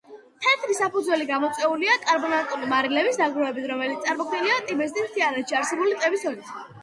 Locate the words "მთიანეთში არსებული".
5.11-5.97